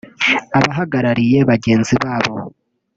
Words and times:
abahagariye 0.57 1.39
bagenzi 1.49 1.93
babo 2.03 2.31